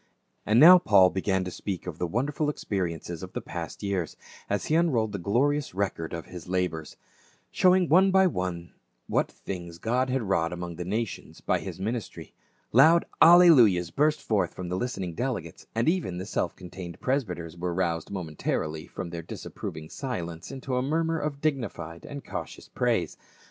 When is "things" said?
9.31-9.77